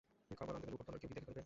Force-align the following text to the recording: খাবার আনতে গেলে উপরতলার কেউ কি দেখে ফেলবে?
খাবার 0.39 0.53
আনতে 0.55 0.67
গেলে 0.67 0.75
উপরতলার 0.77 0.99
কেউ 1.01 1.09
কি 1.09 1.15
দেখে 1.17 1.27
ফেলবে? 1.27 1.39